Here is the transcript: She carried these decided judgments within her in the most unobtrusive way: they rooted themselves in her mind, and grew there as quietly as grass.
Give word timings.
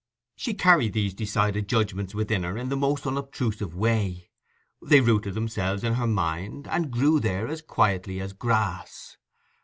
She 0.35 0.55
carried 0.55 0.93
these 0.93 1.13
decided 1.13 1.69
judgments 1.69 2.15
within 2.15 2.41
her 2.41 2.57
in 2.57 2.69
the 2.69 2.75
most 2.75 3.05
unobtrusive 3.05 3.75
way: 3.75 4.31
they 4.81 4.99
rooted 4.99 5.35
themselves 5.35 5.83
in 5.83 5.93
her 5.93 6.07
mind, 6.07 6.67
and 6.67 6.89
grew 6.89 7.19
there 7.19 7.47
as 7.47 7.61
quietly 7.61 8.19
as 8.19 8.33
grass. 8.33 9.17